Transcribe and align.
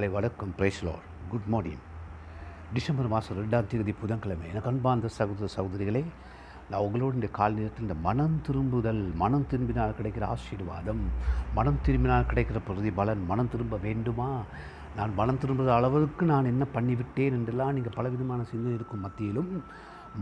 காலை 0.00 0.12
வணக்கம். 0.18 0.52
பிரேஸ்லோர் 0.58 1.02
good 1.30 1.48
morning 1.52 1.80
December 2.74 3.08
மாதம் 3.12 3.38
ரெண்டாம் 3.38 3.66
தேதி 3.70 3.92
புதன்கிழமை. 4.02 4.44
எனக்கு 4.52 4.68
அன்பார்ந்த 4.70 5.08
சகோதர 5.16 5.48
சகோதரிகளே 5.54 6.02
நான் 6.70 6.84
உங்களோட 6.84 7.18
இந்த 7.18 7.28
கால 7.38 7.50
நேரத்தில் 7.58 7.86
இந்த 7.86 7.96
மனம் 8.06 8.36
திரும்புதல் 8.46 9.02
மனம் 9.22 9.44
திரும்பினால் 9.50 9.92
கிடைக்கிற 9.98 10.24
ஆசீர்வாதம் 10.34 11.02
மனம் 11.58 11.80
திரும்பினால் 11.88 12.28
கிடைக்கிற 12.30 12.60
பிரதிபலன் 12.68 13.26
மனம் 13.30 13.50
திரும்ப 13.54 13.80
வேண்டுமா? 13.86 14.30
நான் 14.96 15.12
மனம் 15.20 15.40
திரும்புகிற 15.42 15.74
அளவுக்கு 15.80 16.30
நான் 16.32 16.50
என்ன 16.52 16.66
பண்ணிவிட்டேன் 16.76 17.36
என்றெல்லாம் 17.40 17.74
நீங்கள் 17.78 17.96
பலவிதமான 17.98 18.46
சிந்தனை 18.52 18.74
இருக்கும் 18.78 19.04
மத்தியிலும் 19.08 19.52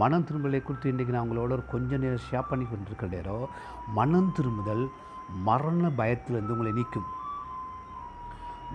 மனம் 0.03 0.27
திரும்பலை 0.31 0.63
குறித்து 0.65 0.93
இன்றைக்கு 0.95 1.17
நான் 1.19 1.27
உங்களோட 1.29 1.61
கொஞ்ச 1.75 2.03
நேரம் 2.07 2.27
ஷேர் 2.31 2.51
பண்ணி 2.51 2.67
கொண்டிருக்கிற 2.73 3.11
நேரம் 3.15 3.47
மனம் 4.01 4.35
திரும்புதல் 4.41 4.85
மரண 5.49 5.87
பயத்திலிருந்து 6.03 6.57
உங்களை 6.57 6.75
நீக்கும். 6.81 7.09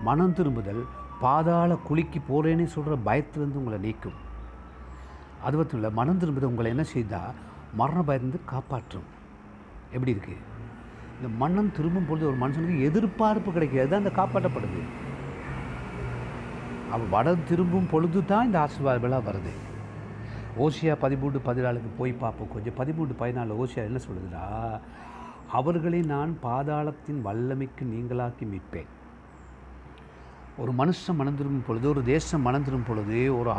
மனம் 0.06 0.32
திரும்புதல் 0.36 0.80
பாதாள 1.22 1.78
குழிக்கு 1.88 2.18
போகிறேன்னு 2.28 2.66
சொல்கிற 2.74 2.94
பயத்திலிருந்து 3.08 3.60
உங்களை 3.60 3.78
நீக்கும். 3.86 4.18
அது 5.46 5.56
மட்டும் 5.58 5.78
இல்லை 5.78 5.90
மனம் 5.98 6.20
திரும்புதல் 6.22 6.52
உங்களை 6.52 6.70
என்ன 6.74 6.84
செய்தால் 6.94 7.38
மரண 7.80 8.00
பயந்து 8.08 8.38
காப்பாற்றும். 8.52 9.08
எப்படி 9.94 10.14
இருக்குது 10.14 10.42
இந்த 11.16 11.28
மன்னம் 11.40 11.74
திரும்பும் 11.76 12.06
பொழுது 12.08 12.24
ஒரு 12.30 12.38
மனுஷனுக்கு 12.42 12.86
எதிர்பார்ப்பு 12.88 13.50
கிடைக்கிறது 13.52 13.94
அந்த 14.00 14.10
காப்பாற்றப்படுது. 14.20 14.80
அவள் 16.94 17.12
வடம் 17.14 17.46
திரும்பும் 17.50 17.90
பொழுது 17.92 18.20
தான் 18.24 18.46
இந்த 18.48 18.58
ஆசீர்வாதமெல்லாம் 18.64 19.28
வருது. 19.28 19.52
ஓசியா 20.64 20.94
பதிமூன்று 21.04 21.38
பதினாலுக்கு 21.46 21.90
போய் 22.00 22.12
பார்ப்போம். 22.24 22.52
கொஞ்சம் 22.54 22.76
பதிமூன்று 22.80 23.14
பதினாலு 23.22 23.60
ஓசியா 23.62 23.84
என்ன 23.90 24.00
சொல்லுதுடா 24.06 24.44
அவர்களை 25.58 26.02
நான் 26.12 26.32
பாதாளத்தின் 26.42 27.20
வல்லமைக்கு 27.26 27.84
நீங்களாக்கி 27.94 28.44
மீட்பேன். 28.52 28.90
ஒரு 30.62 30.72
மனுஷன் 30.72 31.18
மனம் 31.20 31.36
திரும்பும் 31.36 31.66
பொழுது 31.66 31.88
ஒரு 31.88 32.02
தேசம் 32.04 32.44
மனம் 32.46 32.64
திரும்பும் 32.66 32.88
பொழுது 32.88 33.20
ஒரு 33.38 33.52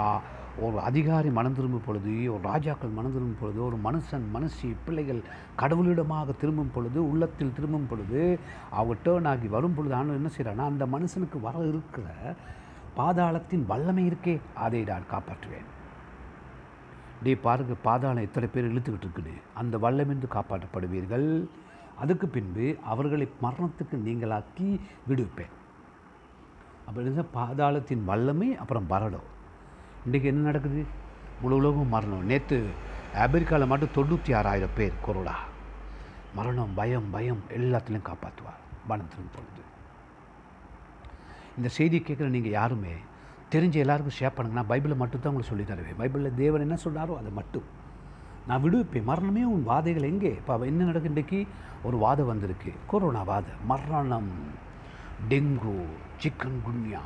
ஒரு 0.65 0.77
அதிகாரி 0.79 1.29
மனம் 1.29 1.53
திரும்பும் 1.53 1.83
பொழுது 1.85 2.11
ஒரு 2.33 2.41
ராஜாக்கள் 2.41 2.93
மனம் 2.97 3.13
திரும்பும் 3.15 3.39
பொழுது 3.39 3.59
ஒரு 3.65 3.77
மனுஷன் 3.83 4.25
மனுஷி 4.35 4.75
பிள்ளைகள் 4.85 5.19
கடவுளிடமாக 5.55 6.35
திரும்பும் 6.41 6.71
பொழுது 6.75 6.99
உள்ளத்தில் 7.11 7.51
திரும்பும் 7.53 7.87
பொழுது 7.89 8.21
அவங்க 8.69 8.95
டேர்ன் 9.05 9.27
ஆகி 9.31 9.47
வரும் 9.47 9.73
பொழுது 9.73 9.95
ஆனால் 9.95 10.19
என்ன 10.19 10.31
செய்கிறான்னா 10.37 10.67
அந்த 10.71 10.85
மனுஷனுக்கு 10.85 11.39
வர 11.41 11.65
இருக்கிற 11.71 12.07
பாதாளத்தின் 12.99 13.65
வல்லமை 13.65 14.05
இருக்கே 14.09 14.35
அதை 14.65 14.81
நான் 14.83 15.11
காப்பாற்றுவேன். 15.11 15.67
டே 17.23 17.35
பாருங்க 17.35 17.73
பாதாளம் 17.81 18.27
எத்தனை 18.27 18.49
பேர் 18.53 18.71
இழுத்துக்கிட்டு 18.71 19.07
இருக்குன்னு 19.07 19.35
அந்த 19.53 19.77
வல்லமென்று 19.77 20.29
காப்பாற்றப்படுவீர்கள். 20.37 21.29
அதுக்கு 22.03 22.27
பின்பு 22.27 22.65
அவர்களை 22.93 23.27
மரணத்துக்கு 23.41 23.97
நீங்களாக்கி 24.07 24.69
விடுவிப்பேன் 25.09 25.53
அப்படி 26.87 27.05
இருந்தால் 27.05 27.33
பாதாளத்தின் 27.33 28.03
வல்லமை 28.03 28.57
அப்புறம் 28.57 28.85
மரணம் 28.87 29.33
இன்றைக்கி 30.07 30.23
என்ன 30.23 30.41
நடக்குது? 30.41 30.85
முழு 31.41 31.55
உலகம் 31.55 31.87
மரணம். 31.87 32.25
நேற்று 32.25 32.57
அமெரிக்காவில் 33.15 33.67
மட்டும் 33.67 33.95
தொண்ணூற்றி 33.95 34.35
ஆறாயிரம் 34.35 34.75
பேர் 34.75 34.99
கொரோனா. 35.05 35.35
மரணம் 36.35 36.73
பயம் 36.75 37.09
பயம் 37.11 37.41
எல்லாத்துலேயும் 37.49 38.09
காப்பாற்றுவார் 38.09 38.61
மனத்திலும் 38.87 39.33
பொழுது 39.35 39.63
இந்த 41.57 41.69
செய்தி 41.69 42.03
கேட்குற 42.07 42.27
நீங்கள் 42.27 42.51
யாருமே 42.51 42.93
தெரிஞ்ச 43.51 43.73
எல்லாருக்கும் 43.73 44.15
ஷேர் 44.19 44.35
பண்ணுங்க 44.35 44.61
நான் 44.61 44.69
பைபிளை 44.69 44.95
மட்டும் 44.95 45.21
தான் 45.21 45.33
உங்களுக்கு 45.33 45.51
சொல்லி 45.51 45.63
தருவேன். 45.63 45.99
பைபிளில் 45.99 46.33
தேவன் 46.33 46.61
என்ன 46.61 46.77
சொன்னாரோ 46.83 47.17
அதை 47.17 47.31
மட்டும். 47.31 47.63
நான் 48.47 48.63
விடுவிப்பேன். 48.63 49.03
மரணமே 49.03 49.43
உன் 49.43 49.63
வாதைகள் 49.63 50.03
எங்கே? 50.03 50.29
இப்போ 50.29 50.57
என்ன 50.57 50.83
நடக்கு 50.83 51.09
இன்றைக்கி? 51.09 51.47
ஒரு 51.83 51.97
வாதம் 51.97 52.25
வந்திருக்கு. 52.25 52.73
கொரோனா 52.87 53.21
வாதை. 53.21 53.53
மரணம். 53.65 54.29
டெங்கு. 55.29 55.85
சிக்கன் 56.21 56.59
குன்யா 56.65 57.03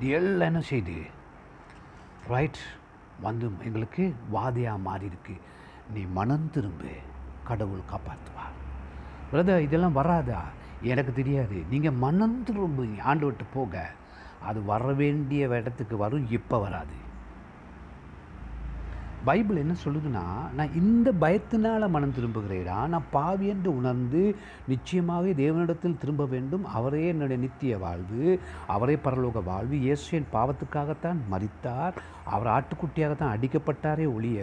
இது 0.00 0.08
எல்லாம் 0.08 0.48
என்ன 0.48 0.60
செய்யுது 0.70 0.96
ரைட் 2.28 2.60
வந்து 3.20 3.50
எங்களுக்கு 3.64 4.04
வாதையாக 4.32 4.84
மாறி 4.86 5.06
இருக்கு. 5.06 5.34
நீ 5.94 6.02
மனம் 6.18 6.50
திரும்பு 6.50 6.92
கடவுள் 7.44 7.88
காப்பாற்றுவார் 7.90 8.56
பிரதர் 9.30 9.66
இதெல்லாம் 9.66 9.92
வராதா? 9.92 10.40
எனக்கு 10.82 11.12
தெரியாது. 11.12 11.64
நீங்கள் 11.70 11.98
மனம் 12.04 12.44
திரும்பு 12.44 12.86
ஆண்டு 13.02 13.24
விட்டு 13.26 13.44
போக. 13.54 13.90
அது 14.42 14.64
வர 14.64 14.92
வேண்டிய 14.92 15.46
இடத்துக்கு 15.46 15.96
வரும் 15.96 16.30
இப்போ 16.30 16.58
வராது. 16.58 16.96
பைபிள் 19.24 19.60
என்ன 19.62 19.74
சொல்லுதுன்னா 19.84 20.22
நான் 20.56 20.74
இந்த 20.80 21.08
பயத்தினால் 21.22 21.92
மனம் 21.94 22.14
திரும்புகிறேடா 22.16 22.76
நான் 22.92 23.06
பாவி 23.10 23.46
என்று 23.52 23.70
உணர்ந்து 23.76 24.22
நிச்சயமாக 24.72 25.32
தேவனிடத்தில் 25.42 25.98
திரும்ப 26.02 26.24
வேண்டும். 26.34 26.64
அவரே 26.78 27.02
என்னுடைய 27.12 27.38
நித்திய 27.42 27.78
வாழ்வு 27.84 28.24
அவரே 28.74 28.96
பரலோக 29.04 29.42
வாழ்வு. 29.50 29.74
இயேசு 29.86 30.08
என் 30.18 30.32
பாவத்துக்காகத்தான் 30.32 31.20
மறித்தார் 31.32 31.96
அவர் 32.34 32.52
ஆட்டுக்குட்டியாகத்தான் 32.56 33.34
அடிக்கப்பட்டாரே 33.36 34.06
ஒழிய 34.14 34.40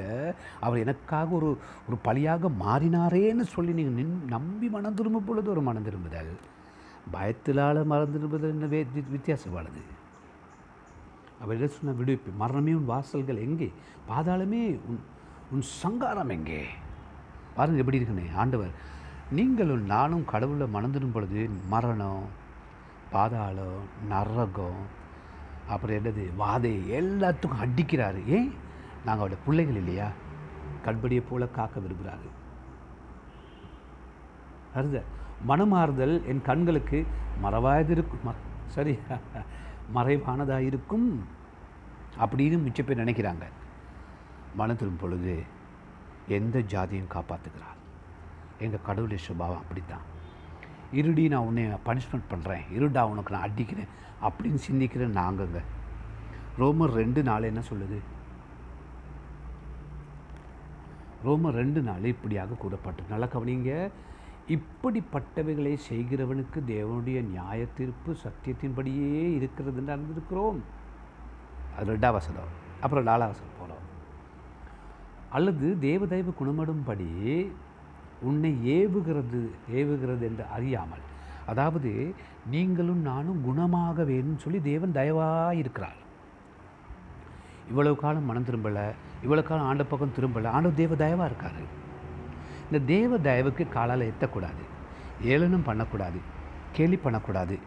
அவர் 0.59 0.83
எனக்காக 0.85 1.35
ஒரு 1.39 1.51
ஒரு 1.87 1.99
பலியாக 2.07 2.51
மாறினாரேன்னு 2.65 3.47
சொல்லி 3.55 3.73
நீங்கள் 3.79 3.99
நின் 4.01 4.17
நம்பி 4.35 4.69
மனம் 4.75 4.99
திரும்பும் 4.99 5.29
பொழுது 5.29 5.49
ஒரு 5.55 5.61
மனம் 5.69 5.87
திரும்புதல். 5.89 6.33
பயத்திலால் 7.13 7.89
மனம் 7.91 8.13
திரும்புதல் 8.15 8.53
என்ன 8.55 8.67
வித்தியாசமானது? 9.15 9.81
அவர் 11.41 11.67
சொன்ன 11.67 11.95
விடுவிப்பு 11.99 12.29
மரணமே 12.37 12.73
உன் 12.73 12.89
வாசல்கள் 12.89 13.43
எங்கே? 13.47 13.71
பாதாளமே 14.09 14.61
உன் 14.87 14.99
உன் 15.51 15.61
சங்காரம் 15.61 16.29
எங்கே? 16.29 16.65
பாருங்க 17.55 17.79
எப்படி 17.79 17.99
இருக்கனே 17.99 18.25
ஆண்டவர் 18.35 18.73
நீங்களும் 19.31 19.85
நானும் 19.85 20.25
கடவுளை 20.25 20.67
மணந்துடும் 20.73 21.13
பொழுது 21.13 21.49
மரணம் 21.67 22.23
பாதாளம் 23.11 23.81
நரகம் 24.09 24.81
அப்புறம் 25.67 25.97
என்னது 25.97 26.23
வாதை 26.39 26.73
எல்லாத்துக்கும் 26.99 27.63
அடிக்கிறாரு. 27.65 28.25
ஏன்? 28.27 28.49
நாங்கள் 29.05 29.23
அவருடைய 29.23 29.43
பிள்ளைகள் 29.45 29.75
இல்லையா? 29.75 30.07
கண்படியை 30.85 31.23
போல 31.29 31.47
காக்க 31.47 31.79
விரும்புகிறாரு. 31.79 32.29
அருத 34.73 35.03
மனமாறுதல் 35.47 36.15
என் 36.25 36.41
கண்களுக்கு 36.41 37.05
மறவாயதிருக்கும் 37.43 38.25
ம 38.25 38.33
சரி 38.67 38.99
மறைவானதாக 39.93 40.67
இருக்கும் 40.69 41.07
அப்படின்னு 42.19 42.57
மிச்ச 42.65 42.83
பேர் 42.83 43.03
நினைக்கிறாங்க. 43.03 43.43
மனம் 44.55 44.75
திரும்பும் 44.75 45.09
பொழுது 45.09 45.43
எந்த 46.27 46.59
ஜாதியும் 46.59 47.11
காப்பாற்றுக்கிறார் 47.13 47.79
எங்கள் 48.59 48.85
கடவுளுடைய 48.85 49.23
சுபாவம் 49.23 49.57
அப்படித்தான். 49.57 50.05
இருடி 50.91 51.27
நான் 51.27 51.45
உன்னை 51.49 51.63
பனிஷ்மெண்ட் 51.85 52.29
பண்ணுறேன் 52.31 52.65
இருடா 52.77 53.01
உனக்கு 53.01 53.33
நான் 53.33 53.41
அடிக்கிறேன் 53.41 53.91
அப்படின்னு 54.21 54.59
சிந்திக்கிற 54.69 55.05
நாங்கங்க. 55.19 55.59
ரோமர் 56.59 56.93
ரெண்டு 57.01 57.23
நாள் 57.23 57.43
என்ன 57.43 57.61
சொல்லுது? 57.69 57.99
ரோமர் 61.25 61.57
ரெண்டு 61.61 61.81
நாள் 61.81 62.03
இப்படியாக 62.03 62.53
கூறப்பட்டு. 62.53 63.03
நல்லா 63.09 63.25
கவனிங்க. 63.25 63.89
இப்படிப்பட்டவைகளை 64.55 65.73
செய்கிறவனுக்கு 65.89 66.59
தேவனுடைய 66.73 67.17
நியாய 67.31 67.61
தீர்ப்பு 67.77 68.11
சத்தியத்தின்படியே 68.23 69.11
இருக்கிறது 69.37 69.77
என்று 69.81 69.93
அறிந்திருக்கிறோம். 69.95 70.59
அது 71.77 71.93
ரெண்டாம் 71.93 72.17
வசனம். 72.19 72.51
அப்புறம் 72.83 73.07
நாலாம் 73.09 73.31
வசனம் 73.33 73.57
போகிறோம் 73.59 73.85
அல்லது 75.37 75.67
தேவதைவ 75.87 76.33
குணமடும்படி 76.39 77.09
உன்னை 78.29 78.51
ஏவுகிறது 78.77 79.41
ஏவுகிறது 79.79 80.23
என்று 80.29 80.43
அறியாமல் 80.55 81.05
அதாவது 81.51 81.91
நீங்களும் 82.53 83.01
நானும் 83.09 83.39
குணமாக 83.47 84.03
வேணும்னு 84.11 84.43
சொல்லி 84.43 84.59
தேவன் 84.71 84.97
தயவாக 84.99 85.53
இருக்கிறார். 85.61 85.99
இவ்வளவு 87.71 87.95
காலம் 88.03 88.27
மனம் 88.29 88.47
திரும்பலை 88.49 88.85
இவ்வளவு 89.25 89.47
காலம் 89.47 89.69
ஆண்ட 89.69 89.83
பக்கம் 89.91 90.15
திரும்பலை 90.17 90.49
ஆண்டவர் 90.55 90.79
தேவ 90.81 90.95
தயவாக 91.03 91.29
இருக்கார். 91.31 91.61
இந்த 92.71 92.85
தேவ 92.85 93.17
தயவுக்கு 93.17 93.67
காலால் 93.67 93.99
எத்தக்கூடாது. 93.99 94.63
ஏளனம் 95.21 95.63
பண்ணக்கூடாது. 95.63 96.19
கேலி 96.71 96.97
பண்ணக்கூடாது. 96.97 97.59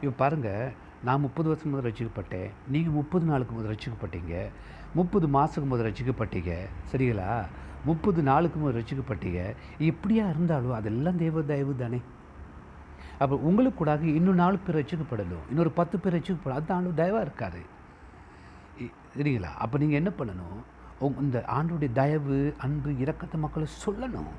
இப்போ 0.00 0.14
பாருங்கள் 0.16 0.72
நான் 1.04 1.20
முப்பது 1.20 1.48
வருஷம் 1.48 1.70
முதல் 1.70 1.92
ரசிக்கப்பட்டேன். 1.92 2.50
நீங்கள் 2.66 2.92
முப்பது 2.92 3.26
நாளுக்கு 3.26 3.54
முதல் 3.54 3.74
ரசிக்கப்பட்டீங்க. 3.74 4.48
முப்பது 4.94 5.28
மாதத்துக்கு 5.28 5.68
முதல் 5.68 5.92
ரசிக்கப்பட்டீங்க. 5.92 6.58
சரிங்களா? 6.92 7.44
முப்பது 7.84 8.22
நாளுக்கு 8.22 8.60
முதல் 8.60 8.82
ரசிக்கப்பட்டீங்க. 8.82 9.54
எப்படியா 9.78 10.30
இருந்தாலும் 10.30 10.72
அதெல்லாம் 10.72 11.16
தேவ 11.16 11.42
தயவு 11.42 11.76
தானே. 11.76 12.00
அப்போ 13.18 13.36
உங்களுக்கு 13.36 13.78
கூடாது 13.78 14.14
இன்னும் 14.14 14.34
நாலு 14.34 14.58
பேர் 14.58 14.84
ரசிக்கப்படணும். 14.84 15.48
இன்னொரு 15.48 15.70
பத்து 15.70 16.00
பேர் 16.00 16.16
ரசிக்கப்படும் 16.16 16.52
அது 16.52 16.74
ஆண்டு 16.74 17.02
தயவாக 17.02 17.20
இருக்காது. 17.20 17.58
இ- 18.80 18.92
சரிங்களா? 19.16 19.54
அப்போ 19.58 19.78
நீங்கள் 19.78 19.96
என்ன 19.96 20.12
பண்ணணும்? 20.18 20.71
இந்த 21.20 21.44
ஆண்டுடைய 21.46 21.92
தயவு 21.92 22.54
அன்பு 22.58 22.98
இறக்கத்தை 22.98 23.40
மக்களை 23.40 23.68
சொல்லணும். 23.86 24.32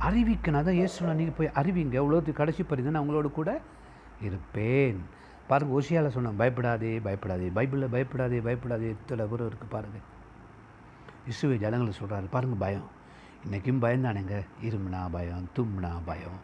அறிவிக்கணும். 0.00 0.60
அதான் 0.60 0.80
ஏசுனா 0.84 1.12
நீங்கள் 1.20 1.38
போய் 1.38 1.54
அறிவிங்க. 1.54 1.98
உலகத்துக்கு 1.98 2.40
கடைசி 2.40 2.62
பரிந்து 2.62 2.90
நான் 2.90 3.08
உங்களோட 3.08 3.30
கூட 3.30 3.60
இருப்பேன். 4.20 5.04
பாருங்க 5.48 5.80
ஓசியால் 5.80 6.08
சொன்னேன் 6.08 6.36
பயப்படாதே 6.36 7.00
பயப்படாதே 7.00 7.48
பைபிளில் 7.48 7.92
பயப்படாதே 7.94 8.40
பயப்படாதே. 8.40 8.88
எத்தனை 8.88 9.24
விவரம் 9.24 9.52
இருக்குது 9.52 9.68
பாருங்கள் 9.68 10.00
இசுவை 11.26 11.58
ஜனங்களை 11.58 11.92
சொல்கிறாரு 12.00 12.26
பாருங்கள் 12.30 12.58
பயம். 12.58 12.88
இன்றைக்கும் 13.44 13.82
பயந்தானுங்க. 13.82 14.34
இருமுனா 14.62 15.08
பயம் 15.10 15.48
தும்னா 15.56 15.92
பயம். 16.04 16.38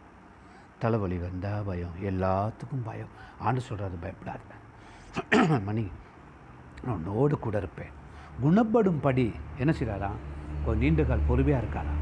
தலைவலி 0.79 1.17
வந்தால் 1.17 1.63
பயம். 1.63 1.95
எல்லாத்துக்கும் 2.01 2.83
பயம். 2.83 3.11
ஆண்டு 3.39 3.61
சொல்கிறாரு 3.69 3.97
பயப்படாத. 4.01 5.59
மணி 5.63 5.91
நான் 6.83 6.95
உன்னோடு 6.95 7.39
கூட 7.39 7.57
இருப்பேன். 7.57 8.01
குணப்படும்படி 8.41 9.33
என்ன 9.57 9.71
செய்கிறாராம் 9.71 10.21
கொஞ்சம் 10.65 10.79
நீண்ட 10.79 11.03
கால் 11.03 11.27
பொறுமையாக 11.27 11.65
இருக்காராம் 11.65 12.01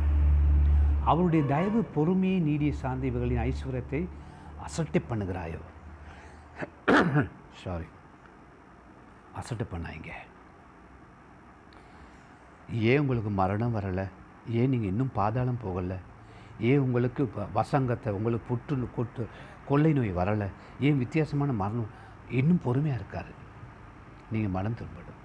அவருடைய 1.03 1.45
தயவு 1.45 1.83
பொறுமையை 1.83 2.39
நீடிய 2.39 2.73
சார்ந்த 2.73 3.05
இவர்களின் 3.05 3.53
ஐஸ்வர்யத்தை 3.53 4.07
அசட்டை 4.57 5.01
பண்ணுகிறாயோ? 5.09 5.61
சாரி 7.63 7.85
அசட்டை 9.33 9.65
பண்ணாங்க 9.71 10.09
ஏன் 12.73 12.99
உங்களுக்கு 12.99 13.29
மரணம் 13.29 13.75
வரலை? 13.75 14.09
ஏன் 14.49 14.69
நீங்கள் 14.69 14.89
இன்னும் 14.89 15.11
பாதாளம் 15.13 15.59
போகலை? 15.65 15.97
ஏன் 16.59 16.79
உங்களுக்கு 16.79 17.29
வசங்கத்தை 17.53 18.13
உங்களுக்கு 18.13 18.55
புற்று 18.55 18.89
கொட்டு 18.95 19.27
கொள்ளை 19.65 19.93
நோய் 19.93 20.15
வரலை? 20.15 20.47
ஏன் 20.79 20.97
வித்தியாசமான 20.97 21.51
மரணம்? 21.51 21.89
இன்னும் 22.29 22.61
பொறுமையாக 22.63 23.01
இருக்காரு. 23.01 23.31
நீங்கள் 24.31 24.51
மனம் 24.51 24.73
திரும்பணும் 24.73 25.19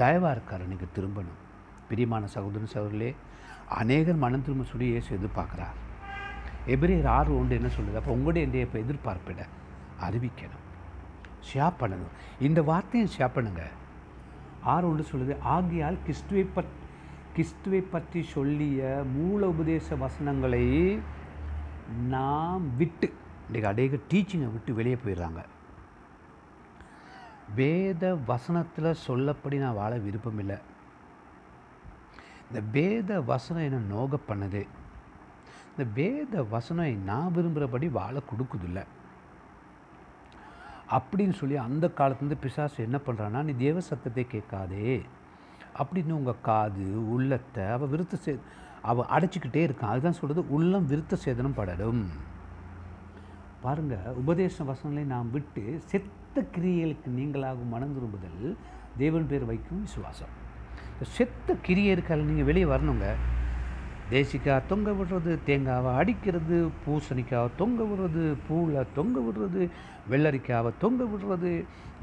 தயவாக 0.00 0.34
இருக்கார் 0.36 0.70
நீங்கள் 0.72 0.94
திரும்பணும். 0.96 1.40
பிரியமான 1.88 2.26
சகோதரன் 2.34 2.74
சகோதரர்களே 2.74 3.14
அநேகர் 3.80 4.22
மனம் 4.24 4.44
திரும்ப 4.46 4.64
சொல்லி 4.64 4.86
இயேசு 4.92 5.10
எதிர்பார்க்குறார். 5.18 5.78
எபிரியர் 6.74 7.08
ஆறு 7.18 7.38
ஒன்று 7.38 7.58
என்ன 7.58 7.70
சொல்லுது? 7.76 7.98
அப்போ 8.00 8.12
உங்களுடைய 8.16 8.46
என்னுடைய 8.46 8.66
இப்போ 8.66 8.78
எதிர்பார்ப்பிட 8.84 9.46
அறிவிக்கணும். 10.06 10.64
ஷேர் 11.50 11.78
பண்ணணும். 11.80 12.12
இந்த 12.46 12.62
வார்த்தையை 12.62 13.06
ஷேர் 13.16 13.34
பண்ணுங்க. 13.36 13.62
ஆறு 14.74 14.84
ஒன்று 14.90 15.10
சொல்லுது 15.12 15.36
ஆகியால் 15.54 16.02
கிறிஸ்துவை 16.06 16.44
பற் 16.56 16.74
கிறிஸ்துவை 17.34 17.80
பற்றி 17.94 18.22
சொல்லிய 18.34 19.04
மூல 19.16 19.48
உபதேச 19.54 19.96
வசனங்களை 19.96 20.64
நாம் 22.14 22.76
விட்டு 22.80 23.08
இன்றைக்கு 23.46 23.70
அநேக 23.70 23.98
டீச்சிங்கை 24.10 24.50
விட்டு 24.52 24.74
வெளியே 24.74 24.98
போயிடுறாங்க. 25.04 25.40
வேத 27.54 28.14
வசனத்தில் 28.14 28.98
சொல்லப்படி 29.06 29.56
நான் 29.58 29.74
வாழ 29.74 29.98
விருப்பம் 29.98 30.38
இல்லை 30.38 30.56
இந்த 32.48 32.62
வேத 32.72 33.20
வசனம் 33.20 33.62
என்ன 33.62 33.78
நோக 33.94 34.18
பண்ணுது. 34.28 34.62
இந்த 35.70 35.84
வேத 35.94 36.42
வசனம் 36.42 37.04
நான் 37.04 37.32
விரும்புகிறபடி 37.32 37.88
வாழ 37.88 38.20
கொடுக்குதில்ல. 38.30 38.80
அப்படின்னு 40.90 41.32
சொல்லி 41.32 41.56
அந்த 41.56 41.90
காலத்துலேருந்து 41.96 42.36
பிசாசு 42.40 42.82
என்ன 42.82 42.98
பண்ணுறான்னா 43.06 43.42
நீ 43.42 43.52
தேவ 43.52 43.80
சத்தத்தை 43.80 44.26
கேட்காதே. 44.26 45.02
அப்படின்னு 45.78 46.10
உங்கள் 46.10 46.42
காது 46.42 47.10
உள்ளத்தை 47.10 47.64
அவள் 47.66 47.88
விருத்த 47.88 48.14
சே 48.14 48.38
அவள் 48.82 49.06
அடைச்சிக்கிட்டே 49.06 49.62
இருக்கான். 49.68 49.92
அதுதான் 49.94 50.18
சொல்கிறது 50.20 50.42
உள்ளம் 50.50 50.90
விருத்த 50.90 51.16
சேதனம் 51.24 51.58
படரும் 51.60 52.30
பாருங்கள் 53.64 54.16
உபதேச 54.20 54.64
வசனங்களை 54.68 55.02
நாம் 55.12 55.28
விட்டு 55.34 55.64
செத்த 55.90 56.42
கிரியைகளுக்கு 56.54 57.08
நீங்களாகும் 57.18 57.72
மனம் 57.74 57.94
திரும்புதல் 57.96 58.40
தேவன் 59.00 59.28
பேர் 59.30 59.44
வைக்கும் 59.50 59.84
விசுவாசம். 59.86 60.32
செத்த 60.98 61.14
செத்த 61.16 61.54
கிரியைகளுக்கால் 61.66 62.28
நீங்கள் 62.30 62.48
வெளியே 62.50 62.66
வரணுங்க. 62.72 63.06
தேசிக்காய் 64.10 64.68
தொங்க 64.70 64.90
விடுறது 64.98 65.32
தேங்காவை 65.48 65.90
அடிக்கிறது 66.00 66.56
பூசணிக்காவை 66.84 67.48
தொங்க 67.60 67.82
விடுறது 67.90 68.24
பூவில் 68.46 68.90
தொங்க 68.98 69.16
விடுறது 69.26 69.62
வெள்ளரிக்காவை 70.10 70.70
தொங்க 70.84 71.04
விடுறது 71.12 71.52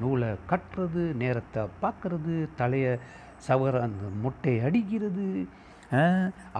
நூலை 0.01 0.29
கட்டுறது 0.51 1.03
நேரத்தை 1.23 1.63
பார்க்கறது 1.83 2.35
தலையை 2.61 2.94
சவர 3.47 3.81
அந்த 3.88 4.06
முட்டையை 4.23 4.61
அடிக்கிறது 4.69 5.27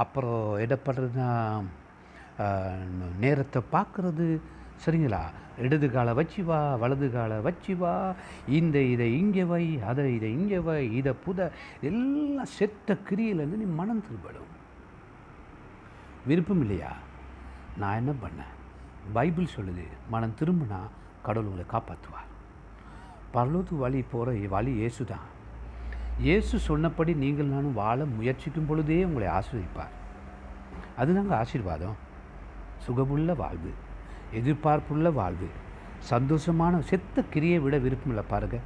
அப்புறம் 0.04 0.44
இடப்படுறதுனா 0.66 1.32
நேரத்தை 3.20 3.62
பார்க்குறது 3.72 4.28
சரிங்களா? 4.86 5.22
இடது 5.64 5.88
காலை 5.92 6.12
வச்சு 6.20 6.42
வா 6.50 6.60
வலது 6.82 7.08
காலை 7.12 7.38
வச்சு 7.48 7.74
வா. 7.78 7.94
இந்த 8.58 8.78
இதை 8.94 9.08
இங்கே 9.20 9.44
வை 9.44 9.66
அதை 9.90 10.16
இதை 10.16 10.30
இங்கே 10.32 10.60
வை 10.68 10.78
இதை 11.00 11.14
புத. 11.26 11.50
எல்லாம் 11.90 12.54
செத்த 12.58 12.98
கிரியிலேருந்து 13.10 13.60
நீ 13.64 13.68
மனம் 13.82 14.06
திரும்படும் 14.06 14.54
விருப்பம் 16.30 16.62
இல்லையா? 16.62 16.92
நான் 17.82 18.00
என்ன 18.02 18.14
பண்ணேன்? 18.24 18.54
பைபிள் 19.14 19.54
சொல்லுது 19.56 19.86
மனம் 20.14 20.38
திரும்பினா 20.40 20.80
கடவுள் 21.26 21.50
உங்களை 21.50 21.66
காப்பாற்றுவார். 21.74 22.30
பரலோத்து 23.34 23.76
வழி 23.84 24.02
போகிற 24.14 24.48
வழி 24.56 24.72
இயேசு 24.82 25.06
தான் 25.06 25.28
இயேசு 26.28 26.56
சொன்னபடி 26.60 27.12
நீங்கள் 27.26 27.52
நானும் 27.54 27.78
வாழ 27.82 28.06
முயற்சிக்கும் 28.06 28.70
பொழுதே 28.70 28.98
உங்களை 29.10 29.28
ஆசீர்வதிப்பார். 29.28 29.94
அதுதாங்க 31.02 31.34
ஆசீர்வாதம். 31.42 31.98
சுகமுள்ள 32.86 33.36
வாழ்வு. 33.44 33.72
எதிர்பார்ப்புள்ள 34.34 35.12
வாழ்வு. 35.12 35.48
சந்தோஷமான 36.10 36.80
செத்த 36.80 37.24
கிரியை 37.24 37.60
விட 37.60 37.78
விருப்பம் 37.78 38.08
இல்லை 38.08 38.24
பாருங்க. 38.30 38.60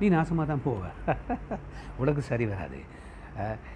நீ 0.00 0.10
நாசமாக 0.10 0.46
தான் 0.46 0.60
போவ. 0.66 0.80
உனக்கு 1.98 2.22
சரி 2.22 2.46
வராது. 2.46 2.78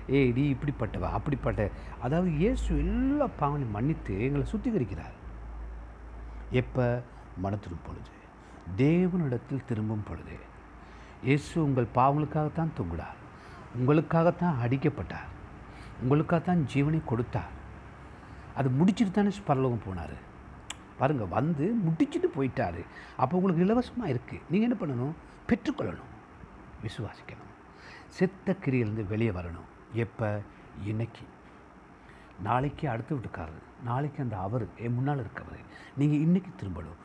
ஏய் 0.09 0.33
நீ 0.33 0.53
இப்படிப்பட்டவா 0.53 1.11
அப்படிப்பட்ட. 1.11 1.71
அதாவது 2.01 2.33
இயேசு 2.33 2.79
எல்லா 2.79 3.29
பாவனையும் 3.41 3.71
மன்னித்து 3.71 4.23
எங்களை 4.23 4.47
சுத்திகரிக்கிறார். 4.51 5.12
எப்போ? 6.51 7.03
மனத்திரும் 7.43 7.85
பொழுது. 7.87 8.11
தேவனிடத்தில் 8.77 9.65
திரும்பும் 9.65 10.05
பொழுது. 10.09 10.33
இயேசு 11.23 11.65
உங்கள் 11.65 11.87
பாவங்களுக்காகத்தான் 11.95 12.71
தொங்குடார் 12.77 13.23
உங்களுக்காகத்தான் 13.79 14.55
அடிக்கப்பட்டார். 14.67 15.29
உங்களுக்காகத்தான் 16.03 16.67
ஜீவனை 16.75 17.05
கொடுத்தார். 17.05 17.62
அது 18.55 18.71
முடிச்சுட்டு 18.71 19.11
தானே 19.11 19.31
பரலோகம் 19.45 19.83
போனார். 19.89 20.15
பாருங்கள் 20.99 21.29
வந்து 21.29 21.75
முடிச்சுட்டு 21.87 22.29
போயிட்டார். 22.37 22.81
அப்போ 23.17 23.37
உங்களுக்கு 23.37 23.64
இலவசமாக 23.64 24.12
இருக்குது 24.12 24.43
நீங்கள் 24.50 24.69
என்ன 24.69 24.76
பண்ணணும்? 24.81 25.14
பெற்றுக்கொள்ளணும். 25.49 26.11
விசுவாசிக்கணும். 26.85 27.52
செத்த 28.19 28.56
கிரியிலேருந்து 28.64 29.06
வெளியே 29.06 29.31
வரணும். 29.31 29.69
எப்போ? 29.94 30.41
இன்னைக்கு. 30.85 31.25
நாளைக்கு 32.43 32.88
அடுத்த 32.88 33.14
வீட்டுக்காரர். 33.14 33.64
நாளைக்கு 33.85 34.23
அந்த 34.23 34.37
அவர். 34.37 34.66
என் 34.78 34.95
முன்னால் 34.95 35.23
இருக்கவர். 35.25 35.62
நீங்கள் 35.97 36.23
இன்றைக்கி 36.26 36.50
திரும்பணும். 36.61 37.00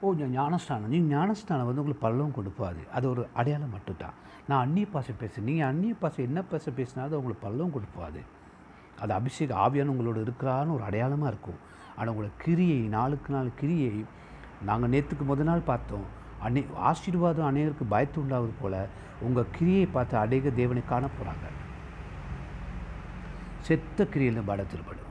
ஓ 0.00 0.14
ஞானஸ்தானம். 0.14 0.88
நீங்கள் 0.88 1.18
ஞானஸ்தானம் 1.18 1.66
வந்து 1.66 1.80
உங்களுக்கு 1.80 2.06
பல்லவும் 2.06 2.36
கொடுப்பாது 2.38 2.82
அது 2.92 3.08
ஒரு 3.08 3.26
அடையாளம் 3.34 3.74
மட்டும்தான். 3.76 4.14
நான் 4.48 4.62
அந்நிய 4.66 4.86
பாசை 4.86 5.14
பேசுகிறேன் 5.18 5.48
நீங்கள் 5.48 5.68
அந்நிய 5.68 5.94
பாசை 5.94 6.24
என்ன 6.24 6.42
பேச 6.42 6.70
பேசினா 6.70 7.02
அது 7.02 7.18
உங்களுக்கு 7.18 7.46
பல்லவும் 7.46 7.70
கொடுப்பாது 7.70 8.20
அது 9.00 9.12
அபிஷேக 9.12 9.54
ஆவியான 9.54 9.92
உங்களோட 9.94 10.18
இருக்கிறான்னு 10.26 10.74
ஒரு 10.76 10.82
அடையாளமாக 10.82 11.32
இருக்கும். 11.32 11.60
ஆனால் 12.00 12.12
உங்களோட 12.14 12.32
கிரியை 12.44 12.80
நாளுக்கு 12.88 13.32
நாள் 13.32 13.54
கிரியை 13.54 13.92
நாங்கள் 14.62 14.90
நேற்றுக்கு 14.90 15.24
முத 15.24 15.42
நாள் 15.42 15.68
பார்த்தோம். 15.68 16.06
அநே 16.42 16.60
ஆசீர்வாதம் 16.88 17.48
அநேகருக்கு 17.50 17.84
பயத்து 17.90 18.18
உண்டாவது 18.18 18.52
போல் 18.60 18.76
உங்கள் 19.20 19.50
கிரியை 19.50 19.86
பார்த்து 19.86 20.16
அநேக 20.16 20.50
தேவனை 20.50 20.82
காண 20.84 21.06
போகிறாங்க 21.06 21.46
செத்த 23.60 24.04
கிரியில் 24.04 24.46
பட 24.46 24.62
திருப்படும் 24.64 25.06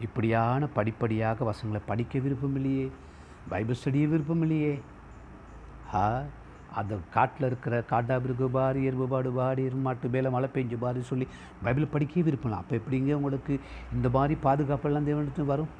இப்படியான 0.00 0.66
படிப்படியாக 0.68 1.44
வசங்களை 1.44 1.80
படிக்க 1.86 2.18
விருப்பம் 2.18 2.56
இல்லையே 2.56 2.86
பைபிள் 3.48 3.78
ஸ்டடிய 3.82 4.06
விருப்பம் 4.08 4.42
இல்லையே 4.42 4.74
ஆ 5.94 6.02
அது 6.74 6.98
காட்டில் 7.10 7.46
இருக்கிற 7.46 7.84
காட்டாபிருக்கு 7.90 8.46
பாரி 8.56 8.80
எருவு 8.88 9.06
பாடு 9.12 9.30
பாடி 9.32 9.62
எருமாட்டு 9.68 10.10
மேலே 10.10 10.28
மழை 10.28 10.48
பெஞ்சு 10.54 10.76
பாரி 10.84 11.02
சொல்லி 11.02 11.26
பைபிளை 11.64 11.86
படிக்கவே 11.92 12.24
விருப்பலாம். 12.28 12.62
அப்போ 12.62 12.76
எப்படிங்க 12.76 13.12
உங்களுக்கு 13.12 13.60
இந்த 13.92 14.08
மாதிரி 14.08 14.36
பாதுகாப்பெல்லாம் 14.42 15.08
தேவனிடத்து 15.08 15.44
வரும்? 15.44 15.72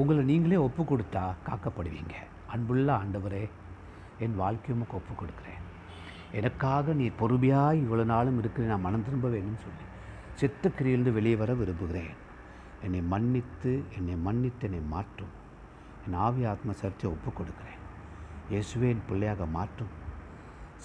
உங்களை 0.00 0.24
நீங்களே 0.24 0.56
ஒப்பு 0.56 0.82
கொடுத்தா 0.82 1.24
காக்கப்படுவீங்க. 1.48 2.14
அன்புள்ள 2.46 2.88
ஆண்டவரே 3.00 3.44
என் 4.18 4.36
வாழ்க்கையும் 4.36 4.78
உமக்கு 4.78 4.98
ஒப்பு 5.00 5.14
கொடுக்குறேன். 5.20 5.60
எனக்காக 6.38 6.92
நீ 6.92 7.06
பொறுமையாக 7.20 7.74
இவ்வளோ 7.74 8.04
நாளும் 8.04 8.38
இருக்கிற 8.38 8.66
நான் 8.66 8.86
மனம் 8.86 9.04
திரும்ப 9.04 9.28
வேணும்னு 9.28 9.64
சொல்லி 9.66 9.84
சித்தக்கிரியிலிருந்து 10.40 11.12
வெளியே 11.12 11.36
வர 11.36 11.54
விரும்புகிறேன். 11.54 12.12
என்னை 12.84 13.02
மன்னித்து 13.02 13.72
என்னை 13.98 14.16
மன்னித்து 14.16 14.66
என்னை 14.68 14.80
மாற்றும். 14.94 15.32
என் 16.06 16.18
ஆவி 16.26 16.44
ஆத்ம 16.44 16.74
சர்ச்சை 16.82 17.06
ஒப்பு 17.14 17.30
கொடுக்குறேன். 17.30 17.81
இயேசுவேன் 18.50 18.98
பிள்ளையாக 19.08 19.46
மாற்றும். 19.46 19.88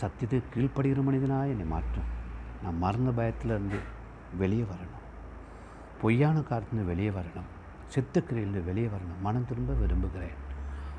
சத்தியத்துக்கு 0.01 0.43
கீழ்ப்படுகிற 0.55 1.03
மனிதனாக 1.03 1.47
என்னை 1.47 1.65
மாற்றும். 1.65 2.03
நான் 2.63 2.77
மறந்த 2.77 3.11
பயத்திலிருந்து 3.11 3.77
வெளியே 4.37 4.61
வரணும். 4.61 5.05
பொய்யான 6.01 6.39
காரத்துலேருந்து 6.39 6.85
வெளியே 6.85 7.09
வரணும். 7.09 7.49
சித்தக்கிரையிலிருந்து 7.95 8.63
வெளியே 8.63 8.87
வரணும். 8.87 9.21
மனம் 9.21 9.47
திரும்ப 9.47 9.73
விரும்புகிறேன். 9.73 10.45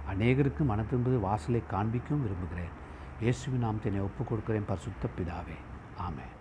அநேகருக்கு 0.09 0.65
மனம் 0.65 0.85
திரும்புவது 0.85 1.23
வாசலை 1.23 1.62
காண்பிக்கவும் 1.71 2.23
விரும்புகிறேன். 2.23 2.87
இயேசுவின் 3.21 3.61
நாமத்தை 3.61 3.93
என்னை 3.93 4.07
ஒப்புக் 4.07 4.29
கொடுக்கிறேன் 4.29 4.65
பரிசுத்த 4.65 5.09
பிதாவே. 5.19 5.57
ஆமென். 5.97 6.37